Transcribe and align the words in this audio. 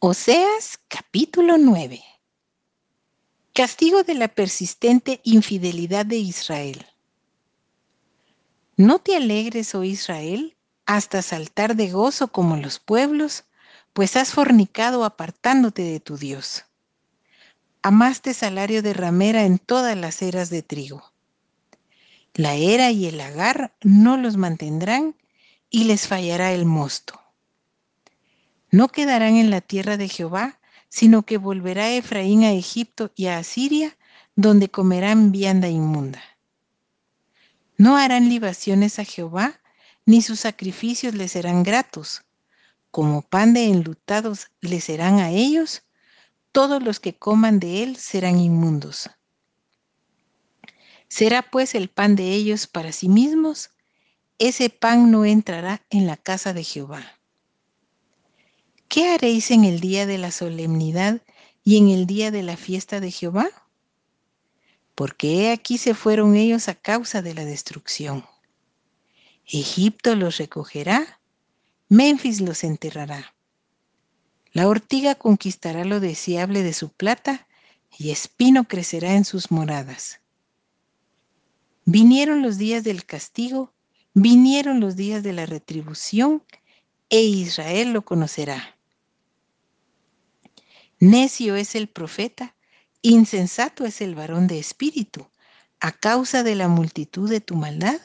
Oseas 0.00 0.78
capítulo 0.86 1.58
9. 1.58 2.00
Castigo 3.52 4.04
de 4.04 4.14
la 4.14 4.28
persistente 4.28 5.20
infidelidad 5.24 6.06
de 6.06 6.18
Israel. 6.18 6.86
No 8.76 9.00
te 9.00 9.16
alegres, 9.16 9.74
oh 9.74 9.82
Israel, 9.82 10.56
hasta 10.86 11.20
saltar 11.20 11.74
de 11.74 11.90
gozo 11.90 12.28
como 12.28 12.56
los 12.56 12.78
pueblos, 12.78 13.42
pues 13.92 14.14
has 14.14 14.30
fornicado 14.30 15.04
apartándote 15.04 15.82
de 15.82 15.98
tu 15.98 16.16
Dios. 16.16 16.64
Amaste 17.82 18.34
salario 18.34 18.82
de 18.82 18.94
ramera 18.94 19.42
en 19.46 19.58
todas 19.58 19.96
las 19.96 20.22
eras 20.22 20.48
de 20.48 20.62
trigo. 20.62 21.12
La 22.34 22.54
era 22.54 22.92
y 22.92 23.06
el 23.06 23.20
agar 23.20 23.74
no 23.82 24.16
los 24.16 24.36
mantendrán 24.36 25.16
y 25.70 25.84
les 25.84 26.06
fallará 26.06 26.52
el 26.52 26.66
mosto 26.66 27.20
no 28.70 28.88
quedarán 28.88 29.36
en 29.36 29.50
la 29.50 29.60
tierra 29.60 29.96
de 29.96 30.08
Jehová, 30.08 30.58
sino 30.88 31.22
que 31.22 31.38
volverá 31.38 31.90
Efraín 31.90 32.44
a 32.44 32.52
Egipto 32.52 33.10
y 33.14 33.26
a 33.26 33.38
Asiria, 33.38 33.96
donde 34.36 34.70
comerán 34.70 35.32
vianda 35.32 35.68
inmunda. 35.68 36.22
No 37.76 37.96
harán 37.96 38.28
libaciones 38.28 38.98
a 38.98 39.04
Jehová, 39.04 39.60
ni 40.06 40.22
sus 40.22 40.40
sacrificios 40.40 41.14
les 41.14 41.32
serán 41.32 41.62
gratos. 41.62 42.24
Como 42.90 43.22
pan 43.22 43.52
de 43.52 43.64
enlutados 43.66 44.48
les 44.60 44.84
serán 44.84 45.18
a 45.18 45.30
ellos, 45.30 45.82
todos 46.52 46.82
los 46.82 46.98
que 46.98 47.14
coman 47.14 47.60
de 47.60 47.82
él 47.82 47.96
serán 47.96 48.38
inmundos. 48.38 49.10
Será 51.08 51.42
pues 51.42 51.74
el 51.74 51.88
pan 51.88 52.16
de 52.16 52.32
ellos 52.32 52.66
para 52.66 52.92
sí 52.92 53.08
mismos, 53.08 53.70
ese 54.38 54.70
pan 54.70 55.10
no 55.10 55.24
entrará 55.24 55.82
en 55.90 56.06
la 56.06 56.16
casa 56.16 56.52
de 56.52 56.64
Jehová. 56.64 57.17
¿Qué 58.88 59.10
haréis 59.10 59.50
en 59.50 59.64
el 59.64 59.80
día 59.80 60.06
de 60.06 60.16
la 60.16 60.30
solemnidad 60.30 61.20
y 61.62 61.76
en 61.76 61.90
el 61.90 62.06
día 62.06 62.30
de 62.30 62.42
la 62.42 62.56
fiesta 62.56 63.00
de 63.00 63.10
Jehová? 63.10 63.50
Porque 64.94 65.42
he 65.42 65.52
aquí 65.52 65.76
se 65.76 65.92
fueron 65.92 66.34
ellos 66.34 66.68
a 66.68 66.74
causa 66.74 67.20
de 67.20 67.34
la 67.34 67.44
destrucción. 67.44 68.24
Egipto 69.44 70.16
los 70.16 70.38
recogerá, 70.38 71.20
Memphis 71.90 72.40
los 72.40 72.64
enterrará. 72.64 73.34
La 74.52 74.66
ortiga 74.66 75.14
conquistará 75.14 75.84
lo 75.84 76.00
deseable 76.00 76.62
de 76.62 76.72
su 76.72 76.88
plata 76.88 77.46
y 77.98 78.10
espino 78.10 78.64
crecerá 78.64 79.16
en 79.16 79.26
sus 79.26 79.50
moradas. 79.50 80.20
Vinieron 81.84 82.40
los 82.40 82.56
días 82.56 82.84
del 82.84 83.04
castigo, 83.04 83.74
vinieron 84.14 84.80
los 84.80 84.96
días 84.96 85.22
de 85.22 85.34
la 85.34 85.44
retribución, 85.44 86.42
e 87.10 87.20
Israel 87.20 87.92
lo 87.92 88.02
conocerá. 88.02 88.77
Necio 91.00 91.54
es 91.54 91.76
el 91.76 91.88
profeta, 91.88 92.56
insensato 93.02 93.84
es 93.84 94.00
el 94.00 94.16
varón 94.16 94.48
de 94.48 94.58
espíritu, 94.58 95.28
a 95.78 95.92
causa 95.92 96.42
de 96.42 96.56
la 96.56 96.66
multitud 96.66 97.30
de 97.30 97.40
tu 97.40 97.54
maldad 97.54 98.00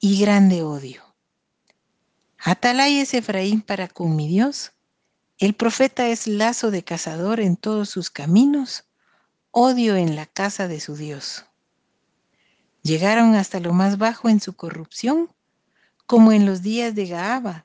y 0.00 0.20
grande 0.20 0.62
odio. 0.62 1.02
Atalaya 2.38 3.00
es 3.00 3.14
Efraín 3.14 3.62
para 3.62 3.86
con 3.86 4.16
mi 4.16 4.26
Dios. 4.26 4.72
El 5.38 5.54
profeta 5.54 6.08
es 6.08 6.26
lazo 6.26 6.72
de 6.72 6.82
cazador 6.82 7.38
en 7.38 7.56
todos 7.56 7.88
sus 7.88 8.10
caminos, 8.10 8.84
odio 9.52 9.94
en 9.94 10.16
la 10.16 10.26
casa 10.26 10.66
de 10.66 10.80
su 10.80 10.96
Dios. 10.96 11.46
Llegaron 12.82 13.36
hasta 13.36 13.60
lo 13.60 13.72
más 13.72 13.96
bajo 13.96 14.28
en 14.28 14.40
su 14.40 14.54
corrupción, 14.54 15.30
como 16.06 16.32
en 16.32 16.46
los 16.46 16.62
días 16.62 16.94
de 16.96 17.06
Gaaba. 17.06 17.64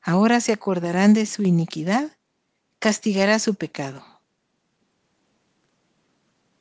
Ahora 0.00 0.40
se 0.40 0.52
acordarán 0.52 1.12
de 1.12 1.26
su 1.26 1.42
iniquidad 1.42 2.17
castigará 2.78 3.38
su 3.38 3.54
pecado. 3.54 4.04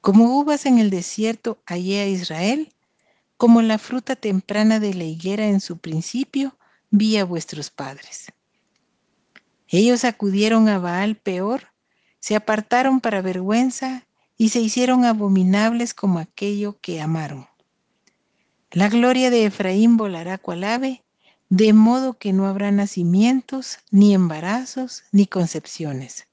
Como 0.02 0.40
uvas 0.40 0.66
en 0.66 0.80
el 0.80 0.90
desierto 0.90 1.60
hallé 1.66 2.02
a 2.02 2.08
Israel, 2.08 2.74
como 3.36 3.62
la 3.62 3.78
fruta 3.78 4.16
temprana 4.16 4.80
de 4.80 4.94
la 4.94 5.04
higuera 5.04 5.48
en 5.48 5.60
su 5.60 5.78
principio, 5.78 6.58
vi 6.90 7.18
a 7.18 7.26
vuestros 7.26 7.70
padres. 7.70 8.32
Ellos 9.68 10.06
acudieron 10.06 10.70
a 10.70 10.80
Baal 10.80 11.18
peor, 11.18 11.74
se 12.20 12.36
apartaron 12.36 13.00
para 13.00 13.22
vergüenza 13.22 14.08
y 14.38 14.50
se 14.50 14.60
hicieron 14.60 15.06
abominables 15.06 15.94
como 15.94 16.20
aquello 16.20 16.80
que 16.80 17.02
amaron. 17.02 17.48
La 18.72 18.90
gloria 18.90 19.30
de 19.30 19.46
Efraín 19.46 19.98
volará 19.98 20.38
cual 20.38 20.64
ave, 20.64 21.04
de 21.50 21.74
modo 21.74 22.18
que 22.18 22.34
no 22.34 22.48
habrá 22.48 22.72
nacimientos, 22.72 23.80
ni 23.90 24.14
embarazos, 24.14 25.04
ni 25.12 25.28
concepciones. 25.28 26.28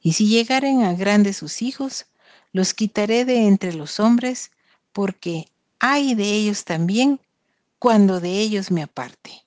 Y 0.00 0.12
si 0.12 0.28
llegaren 0.28 0.82
a 0.82 0.94
grandes 0.94 1.36
sus 1.36 1.62
hijos, 1.62 2.06
los 2.52 2.74
quitaré 2.74 3.24
de 3.24 3.46
entre 3.46 3.74
los 3.74 4.00
hombres, 4.00 4.50
porque 4.92 5.48
hay 5.78 6.14
de 6.14 6.32
ellos 6.32 6.64
también 6.64 7.20
cuando 7.78 8.20
de 8.20 8.38
ellos 8.38 8.70
me 8.70 8.82
aparte. 8.82 9.44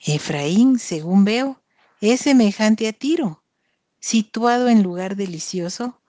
Efraín, 0.00 0.78
según 0.78 1.24
veo, 1.24 1.60
es 2.00 2.20
semejante 2.20 2.88
a 2.88 2.92
Tiro, 2.92 3.42
situado 4.00 4.68
en 4.68 4.82
lugar 4.82 5.16
delicioso, 5.16 6.00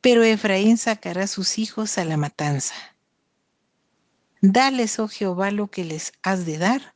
pero 0.00 0.24
Efraín 0.24 0.78
sacará 0.78 1.26
sus 1.26 1.58
hijos 1.58 1.98
a 1.98 2.04
la 2.04 2.16
matanza. 2.16 2.74
Dales, 4.42 4.98
oh 4.98 5.08
Jehová, 5.08 5.50
lo 5.50 5.70
que 5.70 5.84
les 5.84 6.12
has 6.22 6.46
de 6.46 6.56
dar, 6.56 6.94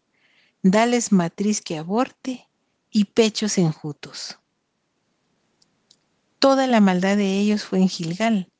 dales 0.63 1.13
matriz 1.13 1.61
que 1.61 1.77
aborte 1.77 2.49
y 2.91 3.05
pechos 3.05 3.59
enjutos. 3.59 4.39
Toda 6.39 6.67
la 6.67 6.81
maldad 6.81 7.19
de 7.19 7.39
ellos 7.39 7.65
fue 7.65 7.81
en 7.81 7.91
Gilgal. 7.91 8.51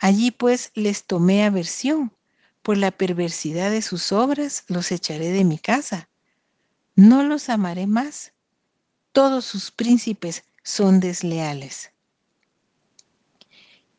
Allí 0.00 0.32
pues 0.32 0.72
les 0.74 1.04
tomé 1.04 1.44
aversión, 1.44 2.12
por 2.62 2.76
la 2.76 2.90
perversidad 2.90 3.70
de 3.70 3.80
sus 3.80 4.10
obras 4.10 4.64
los 4.66 4.90
echaré 4.90 5.30
de 5.30 5.44
mi 5.44 5.58
casa. 5.58 6.08
No 6.96 7.22
los 7.22 7.48
amaré 7.48 7.86
más. 7.86 8.32
Todos 9.12 9.44
sus 9.44 9.70
príncipes 9.70 10.42
son 10.64 10.98
desleales. 10.98 11.92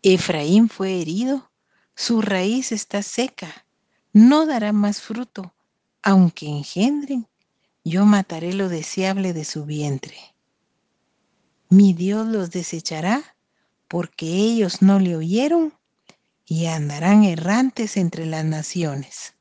Efraín 0.04 0.68
fue 0.68 1.00
herido, 1.00 1.50
su 1.96 2.22
raíz 2.22 2.74
está 2.74 3.04
seca 3.04 3.66
no 4.14 4.46
dará 4.46 4.74
más 4.74 5.02
fruto, 5.02 5.54
aunque 6.04 6.48
engendren, 6.48 7.28
yo 7.84 8.06
mataré 8.06 8.54
lo 8.54 8.70
deseable 8.70 9.34
de 9.34 9.46
su 9.46 9.66
vientre. 9.66 10.18
Mi 11.70 11.94
Dios 11.94 12.28
los 12.28 12.52
desechará, 12.52 13.36
porque 13.88 14.28
ellos 14.28 14.82
no 14.82 15.00
le 15.00 15.16
oyeron, 15.16 15.74
y 16.46 16.66
andarán 16.66 17.24
errantes 17.24 17.96
entre 17.96 18.26
las 18.26 18.44
naciones. 18.44 19.36